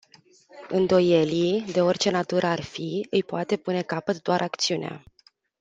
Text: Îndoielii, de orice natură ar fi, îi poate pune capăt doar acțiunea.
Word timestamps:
Îndoielii, 0.67 1.61
de 1.61 1.81
orice 1.81 2.09
natură 2.09 2.45
ar 2.45 2.61
fi, 2.61 3.07
îi 3.09 3.23
poate 3.23 3.55
pune 3.57 3.81
capăt 3.81 4.21
doar 4.21 4.41
acțiunea. 4.41 5.03